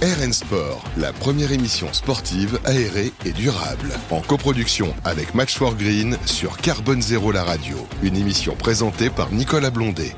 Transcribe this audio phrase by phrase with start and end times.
[0.00, 3.90] RN Sport, la première émission sportive aérée et durable.
[4.12, 7.76] En coproduction avec Match for Green sur Carbone Zéro la radio.
[8.04, 10.14] Une émission présentée par Nicolas Blondet.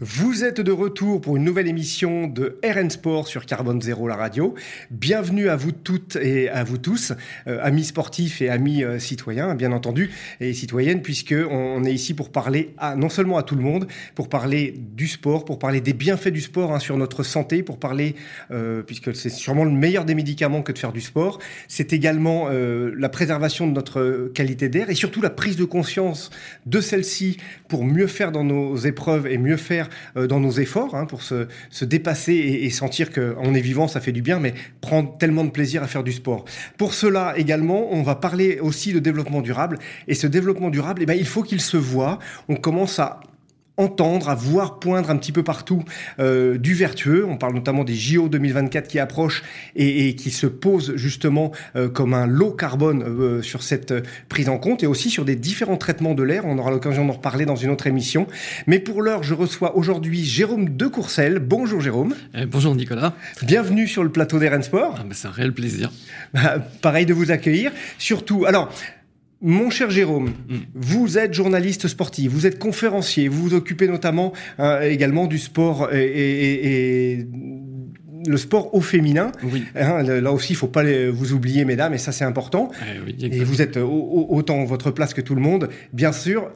[0.00, 4.14] Vous êtes de retour pour une nouvelle émission de RN Sport sur Carbone Zéro, la
[4.14, 4.54] radio.
[4.92, 7.12] Bienvenue à vous toutes et à vous tous,
[7.48, 12.14] euh, amis sportifs et amis euh, citoyens, bien entendu, et citoyennes, puisque on est ici
[12.14, 15.80] pour parler à, non seulement à tout le monde, pour parler du sport, pour parler
[15.80, 18.14] des bienfaits du sport hein, sur notre santé, pour parler,
[18.52, 21.40] euh, puisque c'est sûrement le meilleur des médicaments que de faire du sport.
[21.66, 26.30] C'est également euh, la préservation de notre qualité d'air et surtout la prise de conscience
[26.66, 30.94] de celle-ci pour mieux faire dans nos épreuves et mieux faire euh, dans nos efforts
[30.94, 34.38] hein, pour se, se dépasser et, et sentir qu'on est vivant, ça fait du bien,
[34.40, 36.44] mais prendre tellement de plaisir à faire du sport.
[36.76, 39.78] Pour cela également, on va parler aussi de développement durable.
[40.06, 42.18] Et ce développement durable, eh ben, il faut qu'il se voit.
[42.48, 43.20] On commence à
[43.78, 45.82] entendre, à voir poindre un petit peu partout
[46.18, 47.24] euh, du vertueux.
[47.26, 49.42] On parle notamment des JO 2024 qui approchent
[49.76, 54.02] et, et qui se posent justement euh, comme un lot carbone euh, sur cette euh,
[54.28, 56.44] prise en compte et aussi sur des différents traitements de l'air.
[56.44, 58.26] On aura l'occasion d'en reparler dans une autre émission.
[58.66, 61.38] Mais pour l'heure, je reçois aujourd'hui Jérôme de Courcelles.
[61.38, 62.14] Bonjour Jérôme.
[62.34, 63.14] Eh, bonjour Nicolas.
[63.42, 64.96] Bienvenue sur le plateau d'Eren Sport.
[64.98, 65.90] Ah, bah, c'est un réel plaisir.
[66.82, 67.72] Pareil de vous accueillir.
[67.98, 68.72] Surtout, alors,
[69.40, 70.56] mon cher Jérôme, mm.
[70.74, 75.92] vous êtes journaliste sportif, vous êtes conférencier, vous vous occupez notamment euh, également du sport
[75.92, 77.26] et, et, et,
[78.26, 79.30] le sport au féminin.
[79.44, 79.64] Oui.
[79.76, 82.70] Hein, là aussi, il faut pas les, vous oublier, mesdames, et ça c'est important.
[82.82, 86.50] Eh oui, et vous êtes au- autant votre place que tout le monde, bien sûr.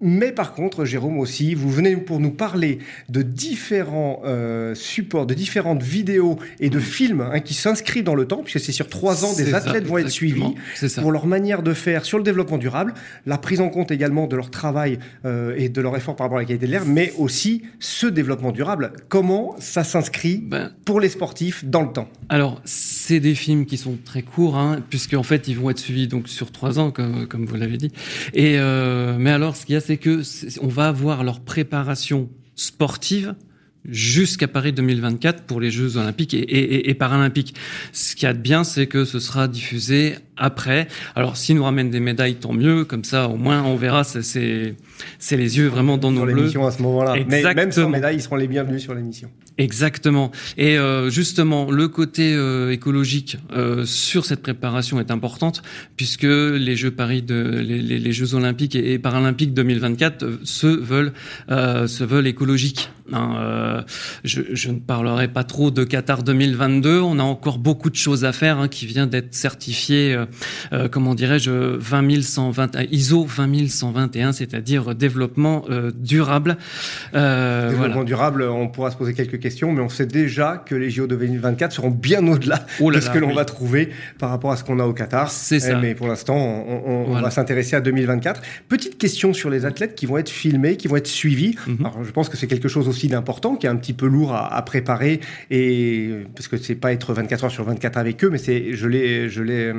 [0.00, 2.78] Mais par contre, Jérôme aussi, vous venez pour nous parler
[3.08, 8.26] de différents euh, supports, de différentes vidéos et de films hein, qui s'inscrivent dans le
[8.26, 10.54] temps, puisque c'est sur trois ans, des ça, athlètes vont être suivis
[11.00, 14.36] pour leur manière de faire sur le développement durable, la prise en compte également de
[14.36, 17.12] leur travail euh, et de leur effort par rapport à la qualité de l'air, mais
[17.16, 18.92] aussi ce développement durable.
[19.08, 22.08] Comment ça s'inscrit Ben, pour les sportifs dans le temps?
[22.28, 25.78] Alors, c'est des films qui sont très courts, hein, puisque en fait, ils vont être
[25.78, 27.92] suivis donc sur trois ans, comme, comme vous l'avez dit.
[28.32, 30.22] Et euh, mais alors, ce qu'il y a, c'est que
[30.62, 33.34] on va avoir leur préparation sportive
[33.86, 37.54] jusqu'à Paris 2024 pour les Jeux Olympiques et, et- et Paralympiques.
[37.92, 40.88] Ce qu'il y a de bien, c'est que ce sera diffusé après.
[41.14, 42.86] Alors, s'ils nous ramènent des médailles, tant mieux.
[42.86, 44.02] Comme ça, au moins, on verra.
[44.04, 44.74] c'est-
[45.36, 46.34] les yeux vraiment dans nos sur bleus.
[46.36, 47.88] l'émission à ce moment-là Mais même sans Exactement.
[47.90, 49.28] médaille, ils seront les bienvenus sur l'émission.
[49.56, 50.32] Exactement.
[50.56, 55.62] Et euh, justement, le côté euh, écologique euh, sur cette préparation est importante
[55.96, 60.66] puisque les Jeux Paris, de, les, les- Jeux Olympiques et, et Paralympiques 2024 euh, se
[60.66, 61.12] veulent
[61.48, 62.90] se veulent écologiques.
[63.12, 63.34] Hein.
[63.38, 63.82] Euh,
[64.24, 67.00] je, je ne parlerai pas trop de Qatar 2022.
[67.00, 70.26] On a encore beaucoup de choses à faire hein, qui vient d'être certifié, euh,
[70.72, 76.56] euh, comment dirais-je, 20120 ISO 20121, c'est-à-dire développement euh, durable.
[77.12, 78.04] Développement voilà.
[78.04, 81.16] durable, on pourra se poser quelques questions, mais on sait déjà que les JO de
[81.16, 83.34] 2024 seront bien au-delà Oh de ce que l'on oui.
[83.34, 85.30] va trouver par rapport à ce qu'on a au Qatar.
[85.30, 85.78] C'est Eh, ça.
[85.78, 87.22] Mais pour l'instant, on, on- on Voilà.
[87.24, 88.40] va s'intéresser à 2024.
[88.68, 91.54] Petite question sur les athlètes qui vont être filmés, qui vont être suivis.
[91.66, 91.76] Mhm.
[91.80, 94.32] Alors, je pense que c'est quelque chose aussi d'important, qui est un petit peu lourd
[94.34, 98.30] à, à préparer, et parce que c'est pas être 24 heures sur 24 avec eux,
[98.30, 99.72] mais c'est, je l'ai, je l'ai,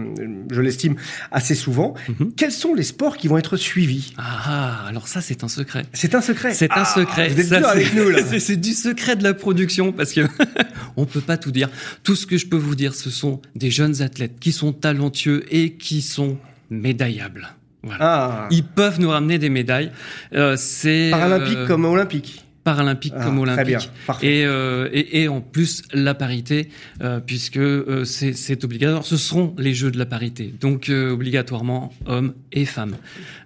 [0.52, 0.96] je l'estime
[1.32, 1.94] assez souvent.
[2.20, 2.34] Mhm.
[2.36, 4.14] Quels sont les sports qui vont être suivis?
[4.18, 5.84] Ah, alors ça, c'est un secret.
[5.94, 6.54] C'est un secret.
[6.54, 7.30] C'est un Ah, secret.
[7.30, 8.20] Vous êtes Ça, avec nous là.
[8.30, 10.22] c'est- C'est du secret de la production parce que
[10.98, 11.70] on peut pas tout dire.
[12.04, 15.44] Tout ce que je peux vous dire, ce sont des jeunes athlètes qui sont talentueux
[15.50, 16.38] et qui sont
[16.70, 17.48] médaillables.
[17.84, 18.00] Voilà.
[18.02, 18.48] Ah.
[18.52, 19.92] Ils peuvent nous ramener des médailles.
[20.34, 22.45] Euh, c'est Paralympique euh, comme olympique.
[22.66, 23.92] Paralympique Ah, comme Très bien, olympique.
[24.06, 24.40] parfait.
[24.40, 26.68] Et, euh, et, et en plus la parité,
[27.02, 29.06] euh, puisque euh, c'est obligatoire.
[29.06, 32.96] Ce seront les Jeux de la parité, donc euh, obligatoirement hommes et femmes.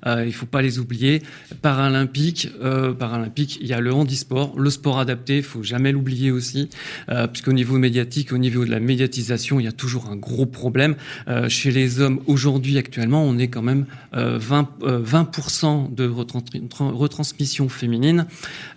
[0.07, 1.21] Euh, il faut pas les oublier.
[1.61, 6.31] Paralympique, euh, paralympique, il y a le handisport, le sport adapté, il faut jamais l'oublier
[6.31, 6.69] aussi,
[7.09, 10.45] euh, puisqu'au niveau médiatique, au niveau de la médiatisation, il y a toujours un gros
[10.45, 10.95] problème.
[11.27, 16.07] Euh, chez les hommes aujourd'hui, actuellement, on est quand même euh, 20, euh, 20% de
[16.07, 18.25] retrans- tra- retransmission féminine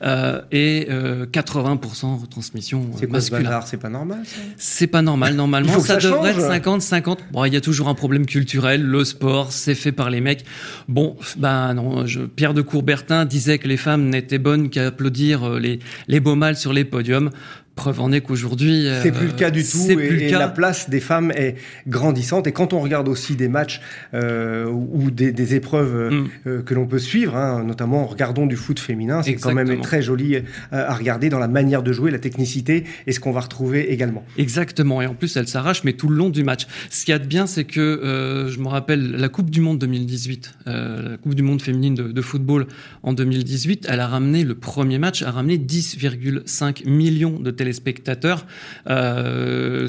[0.03, 3.43] euh, et euh, 80% retransmission euh, C'est quoi ce masculin.
[3.51, 4.23] bazar C'est pas normal
[4.57, 5.35] C'est pas normal.
[5.35, 7.19] Normalement, ça, ça devrait être 50-50.
[7.33, 8.83] Bon, il y a toujours un problème culturel.
[8.83, 10.45] Le sport, c'est fait par les mecs.
[10.89, 12.07] Bon, bah non.
[12.07, 16.21] Je, Pierre de Coubertin disait que les femmes n'étaient bonnes qu'à applaudir euh, les, les
[16.21, 17.31] beaux mâles sur les podiums.
[17.75, 21.33] Preuve en est qu'aujourd'hui, c'est plus le cas du tout et, la place des femmes
[21.35, 22.47] est grandissante.
[22.47, 23.81] Et quand on regarde aussi des matchs
[24.13, 26.29] euh, ou des, des épreuves mm.
[26.47, 30.03] euh, que l'on peut suivre, hein, notamment regardons du foot féminin, c'est quand même très
[30.03, 30.41] joli euh,
[30.71, 34.25] à regarder dans la manière de jouer, la technicité et ce qu'on va retrouver également.
[34.37, 35.01] Exactement.
[35.01, 36.67] Et en plus, elle s'arrache, mais tout le long du match.
[36.91, 39.61] Ce qu'il y a de bien, c'est que euh, je me rappelle la Coupe du
[39.61, 42.67] Monde 2018, la Coupe du Monde féminine de, de football
[43.03, 48.45] en 2018, elle a ramené le premier match, a ramené 10,5 millions de téléspectateurs
[48.89, 49.89] euh,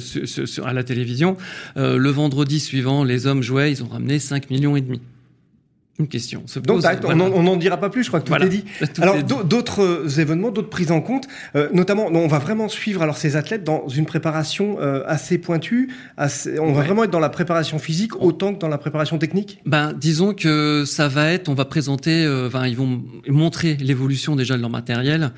[0.63, 1.37] à la télévision.
[1.77, 5.01] Euh, le vendredi suivant, les hommes jouaient, ils ont ramené 5 millions et demi
[5.99, 6.83] une question se pose.
[6.83, 8.65] Donc, on n'en dira pas plus, je crois que tout est dit.
[8.99, 13.15] alors, d'autres euh, événements, d'autres prises en compte, euh, notamment, on va vraiment suivre alors
[13.15, 15.93] ces athlètes dans une préparation euh, assez pointue.
[16.17, 19.61] Assez, on va vraiment être dans la préparation physique autant que dans la préparation technique?
[19.67, 24.57] Ben, disons que ça va être, on va présenter, enfin, ils vont montrer l'évolution déjà
[24.57, 25.31] de leur matériel,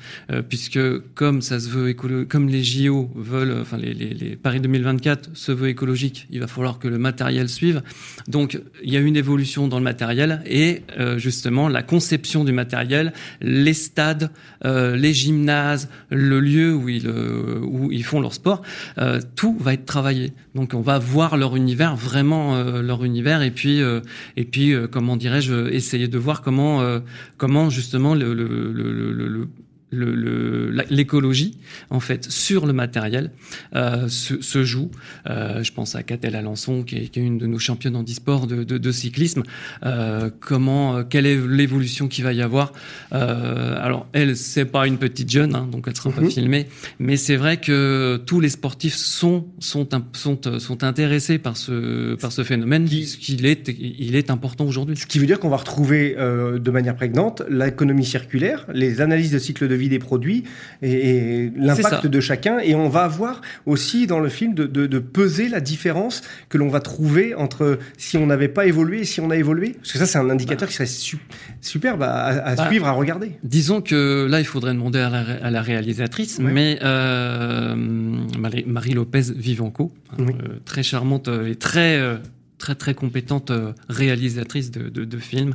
[0.48, 0.78] puisque
[1.14, 5.52] comme ça se veut comme les JO veulent, enfin les, les, les Paris 2024 se
[5.52, 7.82] veut écologique, il va falloir que le matériel suive.
[8.28, 12.52] Donc, il y a une évolution dans le matériel et euh, justement la conception du
[12.52, 14.30] matériel, les stades,
[14.64, 18.62] euh, les gymnases, le lieu où ils, euh, où ils font leur sport,
[19.34, 20.32] tout va être travaillé.
[20.54, 23.80] Donc on va voir leur univers, vraiment leur univers, et puis
[24.36, 27.00] et puis comment dirais-je, essayer de voir comment
[27.36, 29.48] comment justement le, le, le, le
[30.90, 31.56] l'écologie
[31.90, 33.30] en fait sur le matériel
[33.74, 34.90] euh, se, se, joue.
[35.28, 38.02] Euh, je pense à Catel Alençon qui est, qui est, une de nos championnes en
[38.02, 39.42] e-sport de, de, de, cyclisme.
[39.84, 42.72] Euh, comment, quelle est l'évolution qui va y avoir?
[43.10, 46.30] Alors elle, c'est pas une petite jeune, hein, donc elle sera pas mhm.
[46.30, 46.66] filmée,
[46.98, 52.32] mais c'est vrai que tous les sportifs sont sont sont, sont intéressés par ce par
[52.32, 54.96] ce phénomène puisqu'il est il est important aujourd'hui.
[54.96, 59.38] Ce qui veut dire qu'on va retrouver de manière prégnante l'économie circulaire, les analyses de
[59.38, 60.44] cycle de vie des produits
[60.82, 62.58] et, l'impact de chacun.
[62.58, 66.68] Et on va voir aussi dans le film de, de, peser la différence que l'on
[66.68, 69.74] va trouver entre si on n'avait pas évolué et si on a évolué.
[69.78, 70.86] Parce que ça, c'est un indicateur qui serait
[71.60, 73.32] superbe à, bah, suivre, à regarder.
[73.42, 79.32] Disons que là, il faudrait demander à la, à la réalisatrice, mais euh, Marie Lopez
[79.34, 82.16] Vivanco, hein, euh, très charmante et très euh,
[82.58, 83.52] très très compétente
[83.88, 85.54] réalisatrice de, de, de films.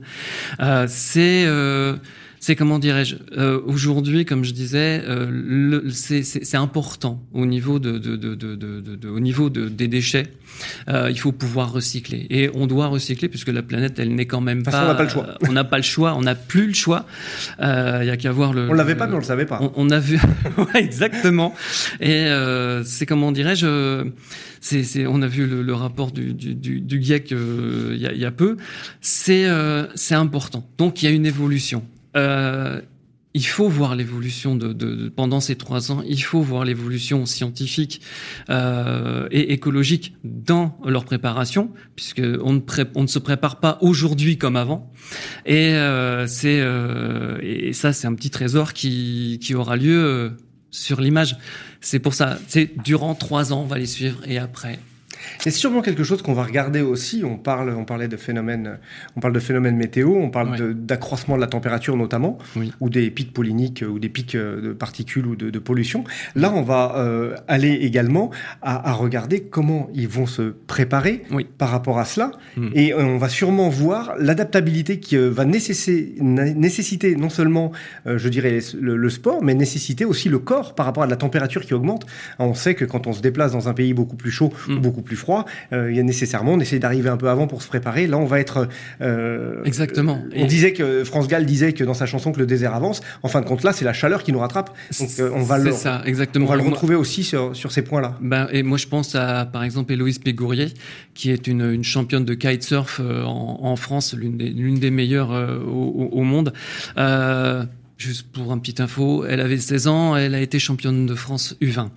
[0.59, 1.95] Euh, c'est euh,
[2.41, 8.15] c'est comment dirais-je euh, aujourd'hui, comme je disais, euh, c'est important au niveau de, de,
[8.15, 10.25] de, de au niveau des déchets.
[10.89, 14.41] Euh, il faut pouvoir recycler et on doit recycler puisque la planète, elle n'est quand
[14.41, 14.83] même pas.
[14.83, 15.27] on n'a pas le choix.
[15.47, 16.15] on n'a pas le choix.
[16.15, 17.05] On n'a plus le choix.
[17.59, 18.67] Il y a qu'à voir le.
[18.71, 19.61] On l'avait pas, mais on le savait pas.
[19.75, 20.19] On, a vu,
[20.57, 21.53] ouais, exactement.
[21.99, 22.25] Et
[22.85, 24.09] c'est comment dirais-je
[24.61, 28.13] c'est, on a vu le, le rapport du, du, du, du GIEC il y, a,
[28.13, 28.57] y, a, peu.
[28.99, 29.47] C'est,
[29.93, 30.67] c'est important.
[30.79, 31.83] Donc il y a une évolution.
[32.15, 32.81] Euh,
[33.33, 36.03] il faut voir l'évolution de, de, pendant ces trois ans.
[36.05, 38.01] Il faut voir l'évolution scientifique
[38.49, 42.59] euh, et écologique dans leur préparation, puisque on ne,
[42.95, 44.91] on ne se prépare pas aujourd'hui comme avant.
[45.45, 50.29] Et euh, c'est euh, et ça, c'est un petit trésor qui qui aura lieu euh,
[50.69, 51.37] sur l'image.
[51.79, 52.37] C'est pour ça.
[52.47, 54.79] C'est durant trois ans, on va les suivre, et après,
[55.39, 57.23] c'est sûrement quelque chose qu'on va regarder aussi.
[57.23, 58.77] On parle, on parlait de phénomènes,
[59.15, 62.37] on parle de phénomènes météo, on parle d'accroissement de, la température notamment,
[62.79, 66.03] ou des pics polliniques, ou des pics euh, de particules ou de, pollution.
[66.35, 68.31] Là, on va euh, aller également
[68.61, 71.23] à, regarder comment ils vont se préparer
[71.57, 72.69] par rapport à cela, hmm.
[72.73, 77.71] et on va sûrement voir l'adaptabilité qui euh, va nécessiter, nécessiter non seulement,
[78.05, 81.73] je dirais, le, sport, mais nécessiter aussi le corps par rapport à la température qui
[81.73, 82.05] augmente.
[82.39, 84.79] On sait que quand on se déplace dans un pays beaucoup plus chaud, ou hmm.
[84.79, 87.61] beaucoup plus froid, euh, il y a nécessairement, on essaie d'arriver un peu avant pour
[87.61, 88.07] se préparer.
[88.07, 88.67] Là, on va être.
[89.01, 90.21] Euh, Exactement.
[90.35, 93.01] On disait que France Gall disait que dans sa chanson que le désert avance.
[93.23, 94.75] En fin de compte, là, c'est la chaleur qui nous rattrape.
[94.99, 95.71] Donc, euh, on va le.
[95.71, 96.45] ça, exactement.
[96.45, 98.17] On va le retrouver aussi sur, sur ces points-là.
[98.21, 100.67] Ben, et moi, je pense à, par exemple, Héloïse Pégourier,
[101.13, 105.31] qui est une, une championne de kitesurf en, en France, l'une des, l'une des meilleures
[105.31, 106.53] au, au, monde.
[106.97, 107.63] Euh,
[108.01, 111.55] Juste pour un petit info, elle avait 16 ans, elle a été championne de France
[111.61, 111.89] U20.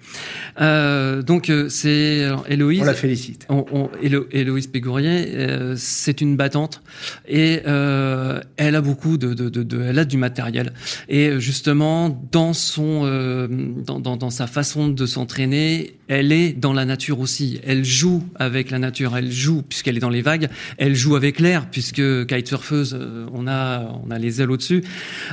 [0.60, 2.82] Euh, donc euh, c'est Héloïse.
[2.82, 3.46] On la félicite.
[3.48, 6.82] On, on, Héloïse Pégourier, euh, c'est une battante
[7.26, 10.74] et euh, elle a beaucoup de, de, de, de, elle a du matériel
[11.08, 16.74] et justement dans son euh, dans, dans, dans sa façon de s'entraîner, elle est dans
[16.74, 17.60] la nature aussi.
[17.64, 19.16] Elle joue avec la nature.
[19.16, 20.50] Elle joue puisqu'elle est dans les vagues.
[20.76, 22.98] Elle joue avec l'air puisque kitesurfeuse,
[23.32, 24.84] on a on a les ailes au-dessus.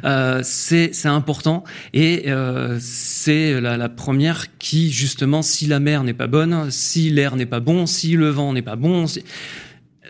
[0.05, 1.63] Euh, c'est important.
[1.93, 7.09] Et euh, c'est la, la, première qui justement si la mer n'est pas bonne, si
[7.09, 9.05] l'air n'est pas bon, si le vent n'est pas bon,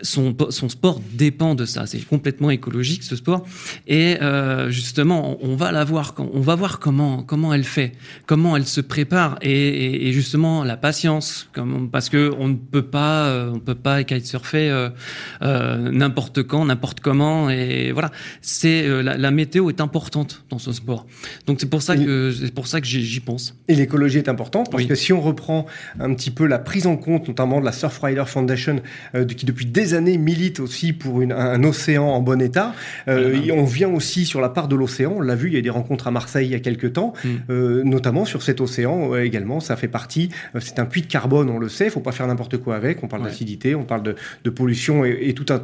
[0.00, 1.86] son, son sport dépend de ça.
[1.86, 3.44] C'est complètement écologique ce sport.
[3.86, 7.92] Et euh, justement, on, va la voir, on va voir comment comment elle fait,
[8.26, 12.82] comment elle se prépare, et, et, justement la patience, comme, parce que on ne peut
[12.82, 14.88] pas, euh, on peut pas kitesurfer euh,
[15.42, 18.10] euh, n'importe quand, n'importe comment, et voilà.
[18.40, 21.06] C'est euh, la, la, météo est importante dans ce sport.
[21.46, 23.54] Donc c'est pour ça que c'est pour ça que j'y pense.
[23.68, 25.66] Et l'écologie est importante parce que si on reprend
[26.00, 28.80] un petit peu la prise en compte, notamment de la Surfrider Foundation,
[29.36, 32.74] qui depuis des années milite aussi pour une, un, océan en bon état.
[33.08, 35.14] Euh, on vient aussi sur la part de l'océan.
[35.16, 37.12] On l'a vu, il y a des rencontres à Marseille il y a quelques temps,
[37.24, 37.28] mm.
[37.50, 39.60] euh, notamment sur cet océan également.
[39.60, 40.30] Ça fait partie.
[40.54, 41.86] Euh, c'est un puits de carbone, on le sait.
[41.86, 43.02] Il faut pas faire n'importe quoi avec.
[43.02, 45.58] On parle d'acidité, on parle de, pollution et, tout un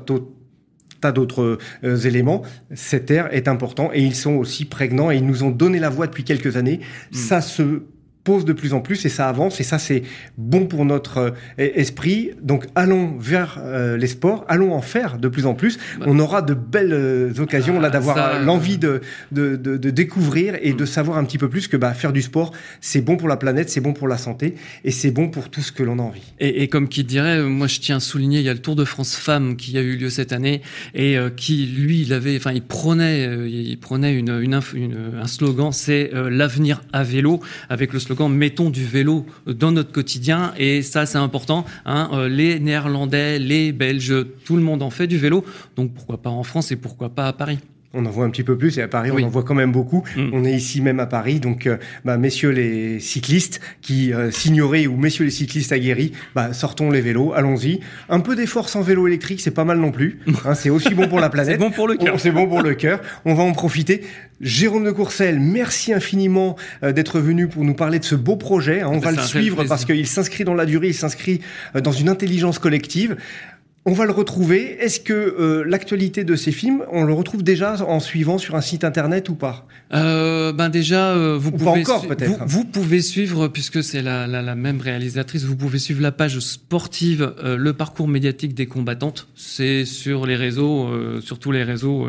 [1.00, 2.42] tas d'autres éléments.
[2.74, 5.90] Cet air est important et ils sont aussi prégnants et ils nous ont donné la
[5.90, 6.80] voix depuis quelques années.
[7.12, 7.14] Mm.
[7.16, 7.82] Ça se
[8.24, 10.02] pose de plus en plus et ça avance et ça c'est
[10.36, 12.32] bon pour notre euh, esprit.
[12.42, 15.78] Donc allons vers euh, les sports, allons en faire de plus en plus.
[15.98, 16.06] Bah.
[16.08, 19.00] On aura de belles euh, occasions là d'avoir l'envie de,
[19.32, 20.86] de, de, de, découvrir et de mm.
[20.86, 23.70] savoir un petit peu plus que bah, faire du sport c'est bon pour la planète,
[23.70, 26.34] c'est bon pour la santé et c'est bon pour tout ce que l'on a envie.
[26.38, 28.76] Et, et, comme qui dirait, moi je tiens à souligner, il y a le Tour
[28.76, 30.60] de France Femmes qui a eu lieu cette année
[30.94, 35.72] et qui lui il avait, enfin il prenait, il prenait une, une, une un slogan,
[35.72, 41.06] c'est l'avenir à vélo avec le slogan mettons du vélo dans notre quotidien et ça
[41.06, 41.64] c'est important.
[41.84, 45.44] Hein, euh, les Néerlandais, les Belges, tout le monde en fait du vélo,
[45.76, 47.58] donc pourquoi pas en France et pourquoi pas à Paris.
[47.94, 49.72] On en voit un petit peu plus et à Paris on en voit quand même
[49.72, 50.04] beaucoup.
[50.14, 50.30] Mm.
[50.34, 54.86] On est ici même à Paris, donc euh, bah, messieurs les cyclistes qui euh, s'ignoraient
[54.86, 57.80] ou messieurs les cyclistes aguerris, bah, sortons les vélos, allons-y.
[58.10, 60.20] Un peu d'effort sans vélo électrique, c'est pas mal non plus.
[60.44, 61.54] Hein, c'est aussi bon pour la planète.
[61.54, 62.20] c'est bon pour le cœur.
[62.20, 63.00] C'est bon pour le cœur.
[63.24, 64.02] On va en profiter.
[64.42, 68.82] Jérôme de Courcelles, merci infiniment euh, d'être venu pour nous parler de ce beau projet.
[68.82, 68.90] Hein.
[68.92, 71.40] on va le suivre parce qu'il s'inscrit dans la durée, il s'inscrit
[71.74, 73.16] dans une intelligence collective.
[73.84, 74.76] On va le retrouver.
[74.80, 78.60] Est-ce que euh, l'actualité de ces films, on le retrouve déjà en suivant sur un
[78.60, 79.66] site internet ou pas?
[79.94, 82.44] Euh, Ben déjà, euh, vous pouvez encore peut-être.
[82.46, 87.32] Vous, pouvez suivre, puisque c'est la, la, même réalisatrice, vous pouvez suivre la page sportive,
[87.42, 89.28] le parcours médiatique des combattantes.
[89.34, 90.90] C'est sur les réseaux,
[91.22, 92.08] sur tous les réseaux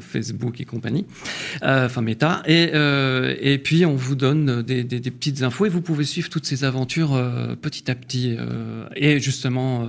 [0.00, 1.04] Facebook et compagnie,
[1.62, 2.42] enfin Meta.
[2.46, 2.70] Et
[3.40, 6.46] et puis on vous donne des, des, des, petites infos et vous pouvez suivre toutes
[6.46, 7.20] ces aventures
[7.60, 8.36] petit à petit.
[8.96, 9.86] et justement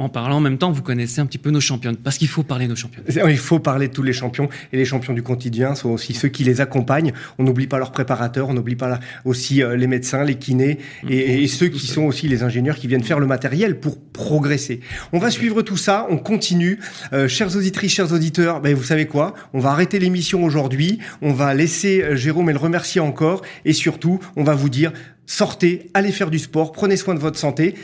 [0.00, 2.42] en parlant en même temps, vous connaissez un petit peu nos championnes, parce qu'il faut
[2.42, 3.04] parler de nos championnes.
[3.06, 6.28] Il faut parler de tous les champions, et les champions du quotidien sont aussi ceux
[6.28, 7.12] qui les accompagnent.
[7.38, 11.46] On n'oublie pas leurs préparateurs, on n'oublie pas aussi euh, les médecins, les kinés, et,
[11.48, 14.80] ceux qui sont aussi les ingénieurs qui viennent faire le matériel pour progresser.
[15.12, 16.78] On va suivre tout ça, on continue.
[17.12, 19.34] Euh, chers auditrices, chers auditeurs, ben, vous savez quoi?
[19.52, 23.74] On va arrêter l'émission aujourd'hui, on va laisser euh, Jérôme et le remercier encore, et
[23.74, 24.92] surtout, on va vous dire,
[25.26, 27.74] sortez, allez faire du sport, prenez soin de votre santé.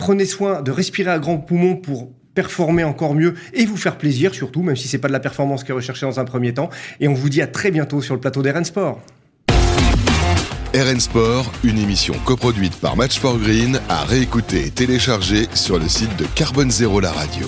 [0.00, 4.34] Prenez soin de respirer à grands poumons pour performer encore mieux et vous faire plaisir
[4.34, 6.70] surtout, même si c'est pas de la performance qui est recherchée dans un premier temps.
[7.00, 9.02] Et on vous dit à très bientôt sur le plateau d'RN Sport.
[10.74, 15.86] RN Sport, une émission coproduite par Match for Green, à réécouter et télécharger sur le
[15.86, 17.46] site de Carbone Zéro la radio.